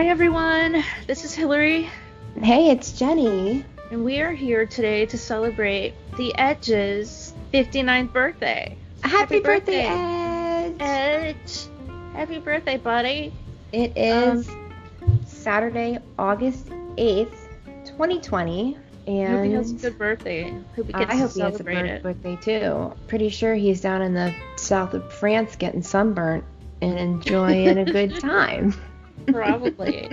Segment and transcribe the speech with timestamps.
[0.00, 1.90] Hi everyone, this is Hillary,
[2.42, 3.66] Hey, it's Jenny.
[3.90, 8.78] and we are here today to celebrate the Edge's 59th birthday.
[9.02, 11.36] Happy, birthday, birthday, Edge.
[11.36, 11.66] Edge!
[12.14, 13.34] Happy birthday, buddy!
[13.72, 14.50] It um, is
[15.26, 17.36] Saturday, August 8th,
[17.84, 18.78] 2020.
[19.06, 20.50] And Hope he has a good birthday.
[20.76, 22.94] Hope he gets I hope he has a bird- birthday too.
[23.06, 26.42] Pretty sure he's down in the south of France getting sunburnt
[26.80, 28.72] and enjoying a good time.
[29.26, 30.10] Probably.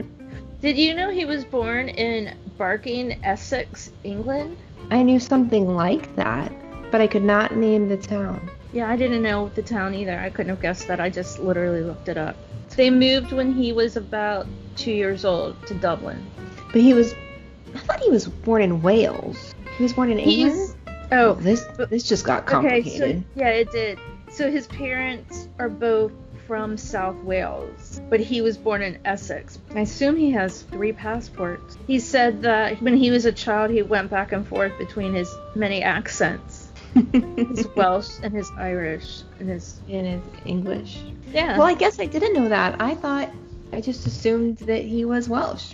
[0.60, 4.56] Did you know he was born in Barking, Essex, England?
[4.90, 6.52] I knew something like that,
[6.90, 8.50] but I could not name the town.
[8.72, 10.18] Yeah, I didn't know the town either.
[10.18, 11.00] I couldn't have guessed that.
[11.00, 12.36] I just literally looked it up.
[12.76, 14.46] They moved when he was about
[14.76, 16.24] two years old to Dublin.
[16.72, 17.14] But he was,
[17.74, 19.54] I thought he was born in Wales.
[19.76, 20.52] He was born in England.
[20.52, 20.76] He's
[21.12, 23.02] oh this this just got complicated.
[23.02, 23.18] okay.
[23.18, 23.98] So yeah, it did.
[24.30, 26.12] So his parents are both
[26.52, 29.58] from South Wales, but he was born in Essex.
[29.74, 31.78] I assume he has three passports.
[31.86, 35.34] He said that when he was a child, he went back and forth between his
[35.54, 36.70] many accents.
[36.92, 40.98] his Welsh and his Irish and his in his English.
[41.32, 41.56] yeah.
[41.56, 42.82] Well, I guess I didn't know that.
[42.82, 43.30] I thought
[43.72, 45.72] I just assumed that he was Welsh.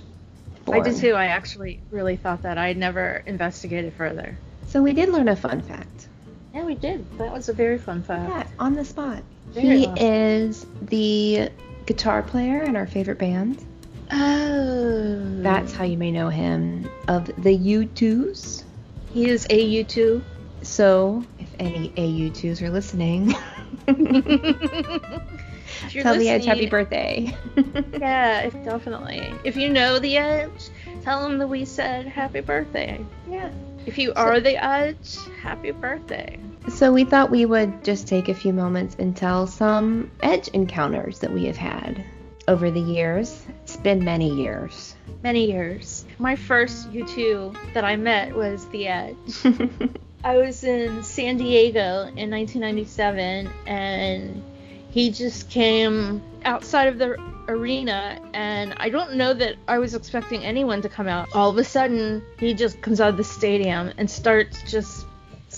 [0.71, 1.15] I did too.
[1.15, 2.57] I actually really thought that.
[2.57, 4.39] I never investigated further.
[4.69, 6.07] So we did learn a fun fact.
[6.55, 7.19] Yeah, we did.
[7.19, 8.31] That was a very fun fact.
[8.31, 9.25] Yeah, on the spot.
[9.53, 10.07] Very he awesome.
[10.07, 11.51] is the
[11.87, 13.65] guitar player in our favorite band.
[14.11, 15.43] Oh.
[15.43, 18.65] That's how you may know him of the U2s.
[19.13, 20.23] he is AU2.
[20.63, 23.33] So, if any AU2s are listening,
[26.03, 27.35] tell the Edge happy birthday.
[27.99, 29.33] Yeah, definitely.
[29.45, 30.71] If you know the Edge,
[31.03, 33.05] tell him that we said happy birthday.
[33.31, 33.51] yeah.
[33.87, 36.39] If you are the Edge, happy birthday.
[36.71, 41.19] So we thought we would just take a few moments and tell some Edge encounters
[41.21, 42.05] that we have had
[42.47, 43.43] over the years.
[43.63, 44.95] It's been many years.
[45.23, 46.05] Many years.
[46.19, 49.17] My first U2 that I met was the Edge.
[50.25, 54.43] I was in San Diego in 1997, and
[54.91, 57.17] he just came outside of the
[57.49, 61.29] arena, and I don't know that I was expecting anyone to come out.
[61.35, 65.07] All of a sudden, he just comes out of the stadium and starts just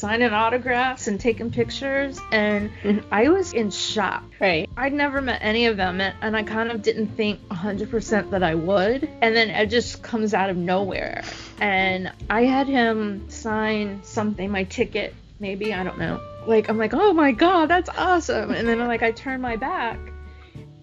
[0.00, 3.04] signing autographs and taking pictures, and Mhm.
[3.12, 4.24] I was in shock.
[4.40, 4.68] right.
[4.76, 8.42] I'd never met any of them, and and I kind of didn't think 100% that
[8.42, 9.08] I would.
[9.20, 11.22] And then it just comes out of nowhere.
[11.60, 16.20] And I had him sign something, my ticket, maybe, I don't know.
[16.46, 18.50] Like, I'm like, oh my god, that's awesome.
[18.52, 19.98] And then, I'm like, I turn my back.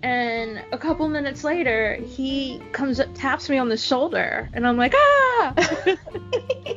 [0.03, 4.77] And a couple minutes later, he comes up, taps me on the shoulder, and I'm
[4.77, 5.53] like, ah!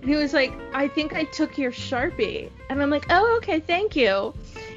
[0.00, 2.50] And he was like, I think I took your Sharpie.
[2.68, 4.32] And I'm like, oh, okay, thank you.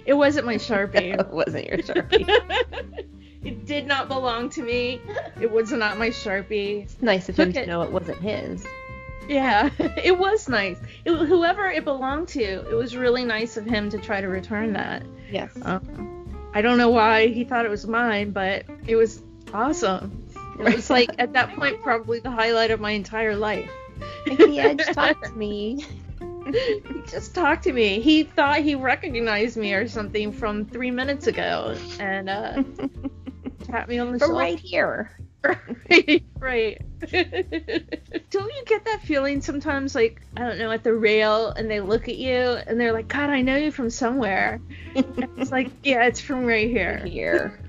[0.05, 1.19] It wasn't my Sharpie.
[1.19, 2.27] it wasn't your Sharpie.
[3.43, 5.01] it did not belong to me.
[5.39, 6.83] It was not my Sharpie.
[6.83, 7.67] It's nice of him Took to it.
[7.67, 8.65] know it wasn't his.
[9.29, 10.77] Yeah, it was nice.
[11.05, 14.73] It, whoever it belonged to, it was really nice of him to try to return
[14.73, 15.03] that.
[15.31, 15.51] Yes.
[15.61, 19.23] Um, I don't know why he thought it was mine, but it was
[19.53, 20.27] awesome.
[20.59, 23.69] It was like at that point probably the highlight of my entire life.
[24.25, 25.85] The just talked to me.
[26.45, 27.99] he just talked to me.
[27.99, 32.63] He thought he recognized me or something from three minutes ago, and uh,
[33.63, 34.33] tapped me on the shoulder.
[34.33, 35.11] right here.
[35.89, 36.81] right, right.
[37.01, 41.81] don't you get that feeling sometimes, like I don't know, at the rail, and they
[41.81, 42.31] look at you
[42.65, 44.61] and they're like, "God, I know you from somewhere."
[44.95, 46.99] And it's like, yeah, it's from right here.
[47.05, 47.59] Here.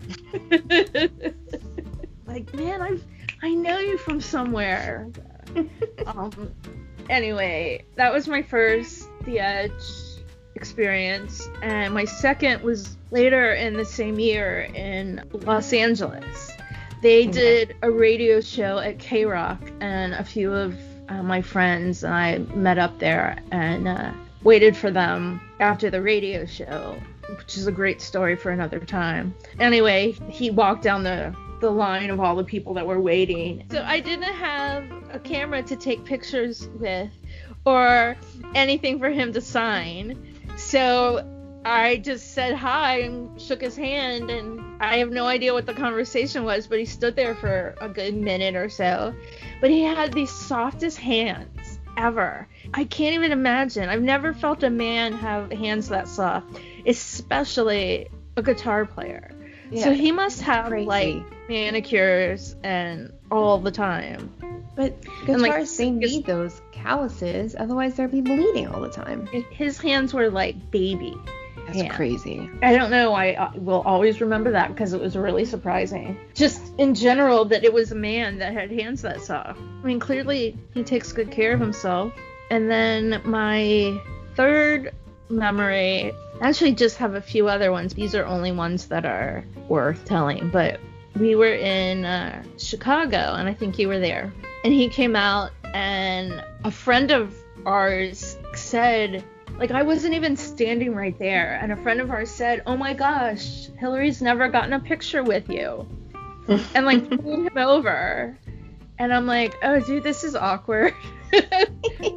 [2.27, 2.99] like, man, I
[3.43, 5.09] I know you from somewhere.
[6.07, 6.53] um.
[7.11, 9.73] Anyway, that was my first The Edge
[10.55, 16.51] experience, and my second was later in the same year in Los Angeles.
[17.03, 20.75] They did a radio show at KROQ, and a few of
[21.09, 24.13] uh, my friends and I met up there and uh,
[24.43, 26.99] waited for them after the radio show,
[27.37, 29.35] which is a great story for another time.
[29.61, 33.65] Anyway, he walked down the the line of all the people that were waiting.
[33.71, 37.11] So I didn't have a camera to take pictures with
[37.65, 38.17] or
[38.55, 40.37] anything for him to sign.
[40.57, 41.31] So
[41.65, 45.73] I just said hi and shook his hand, and I have no idea what the
[45.73, 49.15] conversation was, but he stood there for a good minute or so.
[49.61, 52.47] But he had the softest hands ever.
[52.75, 53.89] I can't even imagine.
[53.89, 59.31] I've never felt a man have hands that soft, especially a guitar player.
[59.77, 60.87] So he must have crazy.
[60.87, 64.33] like manicures and all the time.
[64.77, 64.97] But
[65.29, 69.27] And, like, guitars, they need those calluses, otherwise they'll be bleeding all the time.
[69.51, 71.15] His hands were like baby.
[71.67, 71.95] That's Yeah.
[71.95, 72.51] crazy.
[72.63, 73.15] I don't know.
[73.15, 76.17] I uh, will always remember that because it was really surprising.
[76.35, 79.59] Just in general, that it was a man that had hands that soft.
[79.83, 82.13] I mean, clearly he takes good care of himself.
[82.51, 83.99] And then my
[84.37, 84.93] third
[85.29, 87.95] memory, actually just have a few other ones.
[87.95, 90.51] These are only ones that are worth telling.
[90.51, 90.81] But
[91.19, 94.33] we were in uh, Chicago, and I think you were there.
[94.65, 97.35] And he came out, and a friend of
[97.67, 99.25] ours said,
[99.59, 102.93] like I wasn't even standing right there, and a friend of ours said, "Oh my
[102.93, 105.87] gosh, Hillary's never gotten a picture with you,"
[106.75, 108.37] and like pulled him over,
[108.99, 110.95] and I'm like, "Oh, dude, this is awkward,"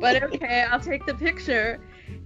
[0.01, 1.79] but okay, I'll take the picture.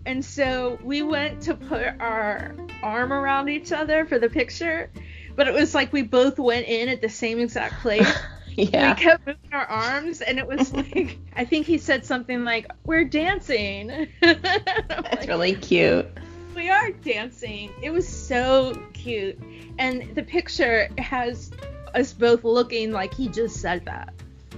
[0.05, 4.89] And so we went to put our arm around each other for the picture,
[5.35, 8.07] but it was like we both went in at the same exact place.
[8.57, 8.95] Yeah.
[8.95, 12.69] We kept moving our arms, and it was like I think he said something like,
[12.85, 16.05] "We're dancing." That's really cute.
[16.53, 17.71] we are dancing.
[17.81, 19.39] It was so cute.
[19.79, 21.51] And the picture has
[21.95, 24.13] us both looking like he just said that.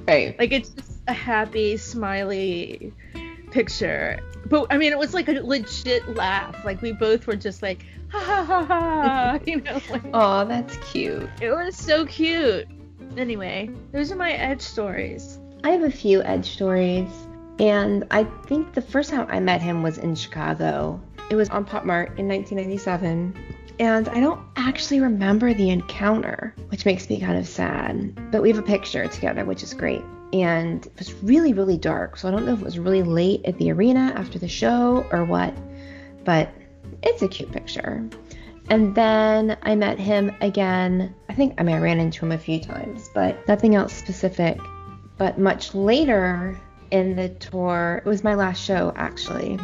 [0.07, 0.39] Right.
[0.39, 2.93] Like it's just a happy, smiley
[3.53, 4.19] picture.
[4.47, 6.55] But I mean, it was like a legit laugh.
[6.65, 9.39] Like we both were just like, ha ha ha ha.
[9.45, 11.29] You know, like, Oh, that's cute.
[11.41, 12.67] it was so cute.
[13.17, 15.39] Anyway, those are my edge stories.
[15.63, 17.09] I have a few Edge stories,
[17.59, 20.99] and I think the first time I met him was in Chicago.
[21.29, 23.33] It was on Pop Mart in 1997,
[23.79, 28.31] and I don't actually remember the encounter, which makes me kind of sad.
[28.31, 30.01] But we have a picture together, which is great.
[30.33, 33.45] And it was really, really dark, so I don't know if it was really late
[33.45, 35.53] at the arena after the show or what,
[36.25, 36.49] but
[37.03, 38.03] it's a cute picture.
[38.69, 41.13] And then I met him again.
[41.29, 44.57] I think I mean I ran into him a few times, but nothing else specific.
[45.17, 46.59] But much later
[46.89, 49.59] in the tour, it was my last show actually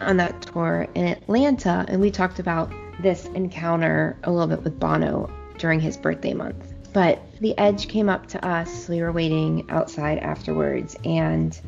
[0.00, 4.80] on that tour in Atlanta, and we talked about this encounter a little bit with
[4.80, 6.74] Bono during his birthday month.
[6.92, 8.88] But the Edge came up to us.
[8.88, 11.58] We were waiting outside afterwards, and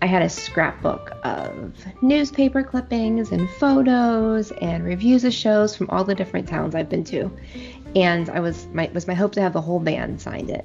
[0.00, 6.04] I had a scrapbook of newspaper clippings and photos and reviews of shows from all
[6.04, 7.30] the different towns I've been to.
[7.96, 10.64] And I was my was my hope to have the whole band signed it.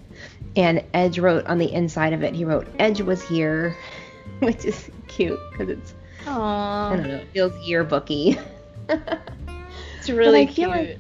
[0.56, 3.76] And Edge wrote on the inside of it, he wrote Edge was here,
[4.40, 5.94] which is cute because it's
[6.26, 6.92] Aww.
[6.92, 8.42] I don't know, it feels yearbooky.
[10.00, 10.70] it's really cute.
[10.70, 11.00] like-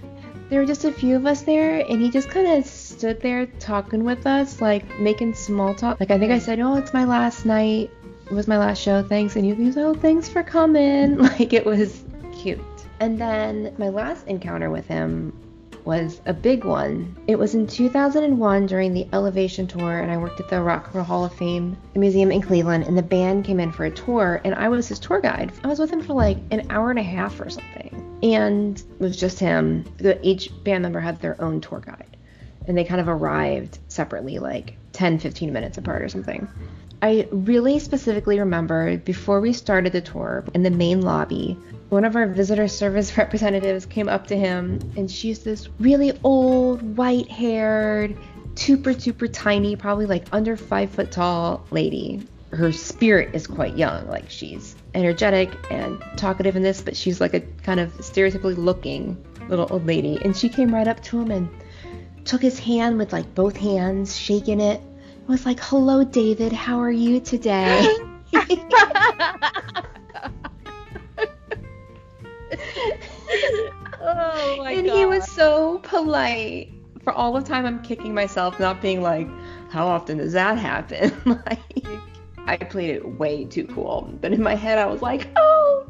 [0.50, 3.46] there were just a few of us there, and he just kind of stood there
[3.46, 6.00] talking with us, like making small talk.
[6.00, 7.92] Like I think I said, "Oh, it's my last night.
[8.26, 9.04] It was my last show.
[9.04, 12.04] Thanks." And he was, "Oh, thanks for coming." Like it was
[12.34, 12.60] cute.
[13.00, 15.34] And then my last encounter with him
[15.86, 17.16] was a big one.
[17.28, 20.96] It was in 2001 during the Elevation tour, and I worked at the Rock and
[20.96, 24.42] Roll Hall of Fame Museum in Cleveland, and the band came in for a tour,
[24.44, 25.52] and I was his tour guide.
[25.64, 27.93] I was with him for like an hour and a half or something,
[28.24, 29.84] and it was just him.
[29.98, 32.18] The, each band member had their own tour guide,
[32.66, 36.48] and they kind of arrived separately, like 10, 15 minutes apart or something.
[37.02, 41.58] I really specifically remember before we started the tour in the main lobby,
[41.90, 46.96] one of our visitor service representatives came up to him and she's this really old,
[46.96, 48.16] white haired,
[48.56, 52.26] super, super tiny, probably like under five foot tall lady.
[52.52, 57.34] Her spirit is quite young, like she's energetic and talkative in this, but she's like
[57.34, 60.20] a kind of stereotypically looking little old lady.
[60.24, 61.50] And she came right up to him and
[62.26, 64.82] took his hand with like both hands, shaking it.
[65.28, 66.52] Was like, "Hello, David.
[66.52, 67.82] How are you today?"
[74.02, 74.74] oh my god.
[74.74, 74.98] and god.
[74.98, 76.72] he was so polite.
[77.04, 79.30] For all the time, I'm kicking myself, not being like,
[79.70, 81.86] "How often does that happen?" like,
[82.46, 84.10] I played it way too cool.
[84.22, 85.86] But in my head, I was like, "Oh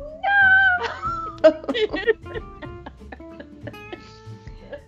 [1.43, 1.63] no!"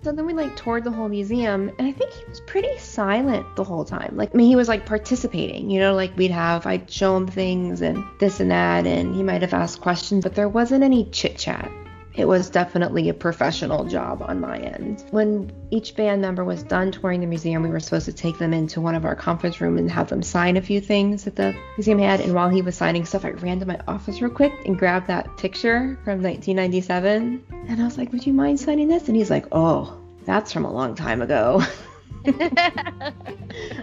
[0.05, 3.55] So then we like toured the whole museum, and I think he was pretty silent
[3.55, 4.13] the whole time.
[4.15, 7.25] Like, I mean, he was like participating, you know, like we'd have, I'd show him
[7.25, 11.09] things and this and that, and he might have asked questions, but there wasn't any
[11.09, 11.71] chit chat.
[12.17, 15.03] It was definitely a professional job on my end.
[15.11, 18.53] When each band member was done touring the museum, we were supposed to take them
[18.53, 21.53] into one of our conference rooms and have them sign a few things that the
[21.77, 22.21] museum had.
[22.21, 25.07] And while he was signing stuff, I ran to my office real quick and grabbed
[25.07, 27.43] that picture from 1997.
[27.67, 29.07] And I was like, Would you mind signing this?
[29.09, 31.61] And he's like, Oh, that's from a long time ago.
[32.25, 33.11] I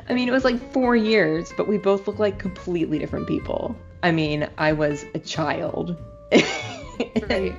[0.09, 3.77] mean, it was like four years, but we both look like completely different people.
[4.03, 5.97] I mean, I was a child.
[7.29, 7.59] Right.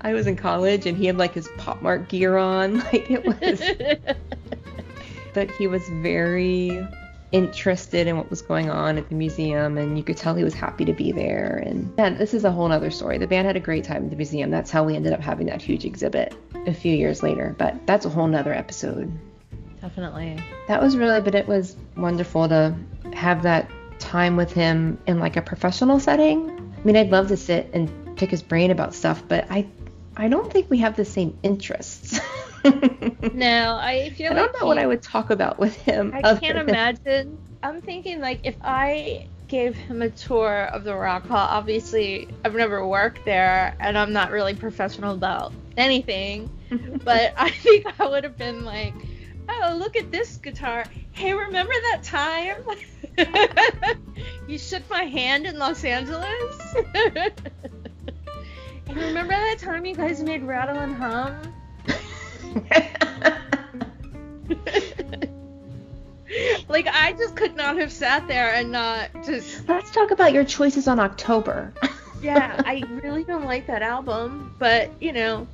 [0.00, 2.82] I was in college and he had like his Pop Mart gear on.
[2.92, 3.60] Like it was
[5.34, 6.86] but he was very
[7.32, 10.54] interested in what was going on at the museum and you could tell he was
[10.54, 11.62] happy to be there.
[11.66, 13.18] And yeah, this is a whole other story.
[13.18, 14.50] The band had a great time at the museum.
[14.50, 16.34] That's how we ended up having that huge exhibit
[16.66, 17.54] a few years later.
[17.58, 19.12] But that's a whole nother episode.
[19.80, 20.42] Definitely.
[20.66, 22.74] that was really but it was wonderful to
[23.12, 26.50] have that time with him in like a professional setting.
[26.50, 29.66] I mean i'd love to sit and pick his brain about stuff but i
[30.16, 32.20] i don't think we have the same interests
[33.34, 36.12] No, I feel I like don't know what I would talk about with him.
[36.14, 37.38] I can't than- imagine.
[37.62, 42.54] I'm thinking like if I gave him a tour of the Rock Hall, obviously I've
[42.54, 46.48] never worked there and I'm not really professional about anything,
[47.04, 48.94] but I think I would have been like,
[49.48, 50.84] "Oh, look at this guitar.
[51.12, 52.64] Hey, remember that time
[54.48, 56.76] you shook my hand in Los Angeles?"
[58.88, 61.40] And remember that time you guys made Rattle and Hum?
[66.68, 70.44] like I just could not have sat there and not just Let's talk about your
[70.44, 71.72] choices on October.
[72.22, 75.46] yeah, I really don't like that album, but you know,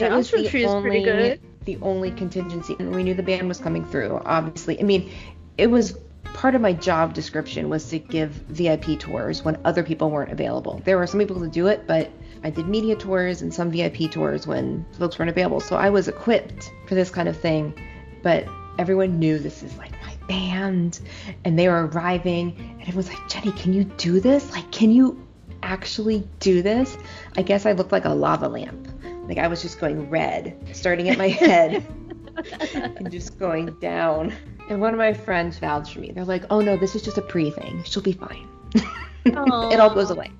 [0.00, 1.40] It was Joshua the Tree is pretty only- good.
[1.64, 4.20] the only contingency, and we knew the band was coming through.
[4.24, 5.10] Obviously, I mean,
[5.58, 5.98] it was
[6.34, 10.80] part of my job description was to give VIP tours when other people weren't available.
[10.84, 12.10] There were some people to do it, but
[12.42, 15.60] I did media tours and some VIP tours when folks weren't available.
[15.60, 17.74] So I was equipped for this kind of thing,
[18.22, 18.46] but
[18.78, 21.00] everyone knew this is like my band,
[21.44, 24.50] and they were arriving, and it was like, Jenny, can you do this?
[24.52, 25.26] Like, can you
[25.62, 26.96] actually do this?
[27.36, 28.88] I guess I looked like a lava lamp.
[29.28, 31.84] Like I was just going red, starting at my head
[32.62, 34.32] and just going down.
[34.68, 36.12] And one of my friends vouched for me.
[36.12, 37.82] They're like, "Oh no, this is just a pre thing.
[37.84, 38.48] She'll be fine.
[39.24, 40.30] it all goes away."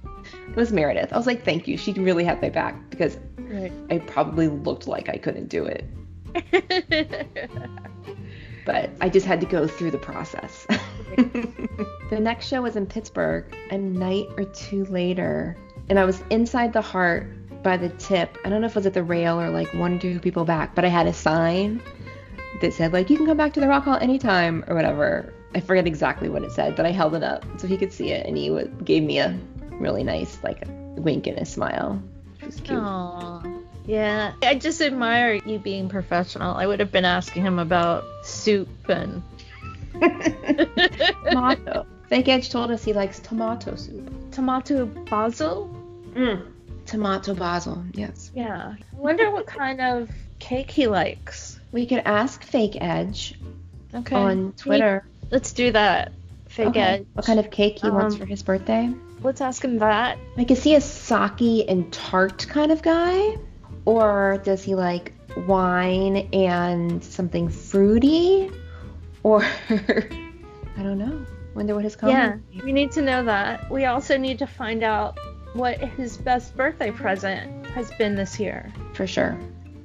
[0.56, 1.12] It was Meredith.
[1.12, 1.76] I was like, "Thank you.
[1.76, 3.70] She really had my back because Right.
[3.90, 5.84] I probably looked like I couldn't do it,
[8.64, 10.66] but I just had to go through the process."
[11.16, 15.56] the next show was in Pittsburgh a night or two later,
[15.90, 17.26] and I was inside the heart
[17.62, 18.38] by the tip.
[18.44, 20.44] I don't know if it was at the rail or like one or two people
[20.44, 21.82] back, but I had a sign
[22.62, 25.32] that said like you can come back to the Rock Hall anytime or whatever.
[25.54, 28.10] I forget exactly what it said, but I held it up so he could see
[28.10, 29.38] it, and he w- gave me a
[29.78, 32.02] really nice like a wink and a smile.
[32.40, 32.78] It was cute.
[32.78, 33.42] Aw.
[33.86, 36.56] Yeah, I just admire you being professional.
[36.56, 39.22] I would have been asking him about soup and
[41.24, 41.86] tomato.
[42.08, 44.30] Fake Edge told us he likes tomato soup.
[44.32, 45.74] tomato basil.
[46.14, 46.46] Mm.
[46.86, 48.30] Tomato basil, yes.
[48.34, 48.74] Yeah.
[48.78, 51.58] I wonder what kind of cake he likes.
[51.72, 53.34] We could ask Fake Edge
[53.94, 54.14] Okay.
[54.14, 55.04] on Twitter.
[55.30, 56.12] Let's do that.
[56.48, 56.80] Fake Okay.
[56.80, 57.06] Edge.
[57.14, 58.92] What kind of cake he wants Um, for his birthday?
[59.22, 60.18] Let's ask him that.
[60.36, 63.36] Like, is he a sake and tart kind of guy?
[63.84, 65.12] Or does he like
[65.46, 68.50] wine and something fruity?
[69.22, 71.24] Or, I don't know.
[71.54, 72.42] Wonder what his comment.
[72.52, 73.70] Yeah, we need to know that.
[73.70, 75.18] We also need to find out
[75.54, 78.72] what his best birthday present has been this year.
[78.92, 79.38] For sure.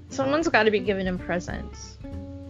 [0.10, 1.98] Someone's got to be giving him presents.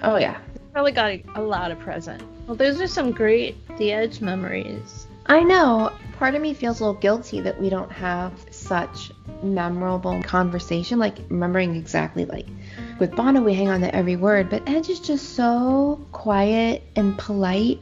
[0.01, 0.39] Oh, yeah.
[0.73, 2.23] Probably got a, a lot of presents.
[2.47, 5.05] Well, those are some great The Edge memories.
[5.27, 5.91] I know.
[6.21, 9.11] Part of me feels a little guilty that we don't have such
[9.41, 12.45] memorable conversation, like remembering exactly like
[12.99, 17.17] with Bono we hang on to every word, but Edge is just so quiet and
[17.17, 17.79] polite.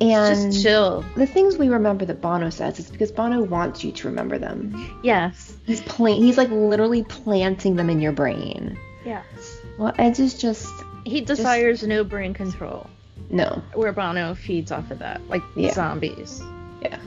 [0.00, 1.04] And Just chill.
[1.16, 5.00] the things we remember that Bono says is because Bono wants you to remember them.
[5.02, 5.56] Yes.
[5.66, 8.78] He's plant he's like literally planting them in your brain.
[9.04, 9.58] Yes.
[9.76, 10.72] Well, Edge is just
[11.04, 12.86] He desires no brain control.
[13.28, 13.60] no.
[13.74, 15.72] Where Bono feeds off of that, like Yeah.
[15.72, 16.40] zombies.
[16.80, 17.00] Yeah.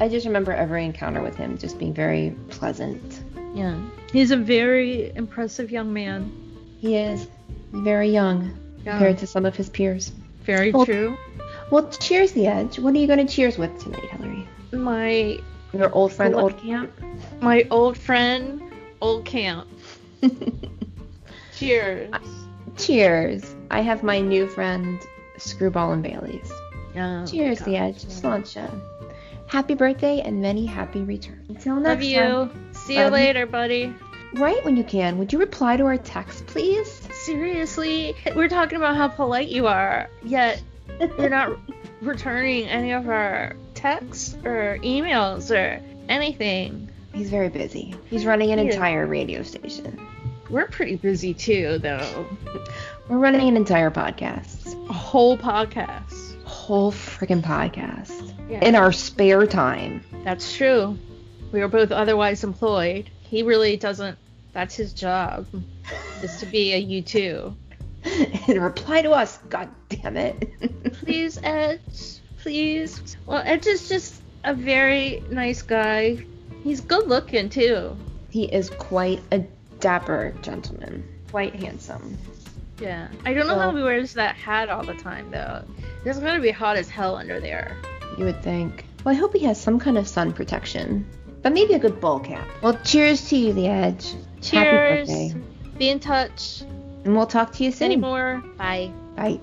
[0.00, 3.22] I just remember every encounter with him just being very pleasant.
[3.54, 3.78] Yeah.
[4.12, 6.32] He's a very impressive young man.
[6.78, 7.28] He is
[7.72, 8.50] very young
[8.84, 8.92] Yeah.
[8.92, 10.12] compared to some of his peers.
[10.44, 11.16] Very Well- true.
[11.70, 12.78] Well, cheers, the Edge.
[12.78, 14.48] What are you going to cheers with tonight, Hillary?
[14.72, 15.38] My
[15.72, 16.90] Your old friend, Old Camp.
[17.40, 18.60] my old friend,
[19.00, 19.68] old camp.
[21.56, 22.10] Cheers.
[22.76, 23.54] cheers.
[23.70, 24.98] I have my new friend,
[25.36, 26.50] Screwball and Bailey's.
[26.96, 27.76] Oh, cheers, the.
[27.76, 28.04] Edge.
[28.06, 28.68] Sláinte.
[29.50, 31.48] Happy birthday and many happy returns.
[31.48, 32.16] Until next Love you.
[32.18, 32.72] time.
[32.72, 33.12] See you Love you.
[33.14, 33.92] later, buddy.
[34.34, 36.88] Right when you can, would you reply to our text, please?
[37.24, 40.62] Seriously, we're talking about how polite you are, yet
[41.18, 41.58] you're not
[42.00, 46.88] returning any of our texts or emails or anything.
[47.12, 47.96] He's very busy.
[48.08, 49.98] He's running an entire radio station.
[50.48, 52.26] We're pretty busy too, though.
[53.08, 54.76] We're running an entire podcast.
[54.88, 56.40] A whole podcast.
[56.44, 58.29] Whole freaking podcast.
[58.50, 58.64] Yeah.
[58.64, 60.02] In our spare time.
[60.24, 60.98] That's true.
[61.52, 63.08] We are both otherwise employed.
[63.20, 64.18] He really doesn't.
[64.52, 65.46] That's his job,
[66.22, 67.54] is to be a U2.
[68.48, 69.38] and reply to us.
[69.48, 70.92] God damn it.
[70.94, 72.18] please, Edge.
[72.38, 73.16] Please.
[73.26, 76.24] Well, Edge is just a very nice guy.
[76.64, 77.96] He's good looking too.
[78.30, 79.44] he is quite a
[79.78, 81.06] dapper gentleman.
[81.30, 82.18] Quite handsome.
[82.80, 83.08] Yeah.
[83.24, 85.62] I don't know Well- how he wears that hat all the time though.
[86.04, 87.76] It's gonna be hot as hell under there.
[88.18, 88.84] You would think.
[89.04, 91.06] Well, I hope he has some kind of sun protection.
[91.42, 92.46] But maybe a good ball cap.
[92.62, 94.14] Well, cheers to you, The Edge.
[94.42, 95.08] Cheers.
[95.08, 95.34] birthday.
[95.78, 96.62] Be in touch.
[97.04, 97.86] And we'll talk to you soon.
[97.86, 98.42] Anymore.
[98.58, 98.90] Bye.
[99.16, 99.40] Bye.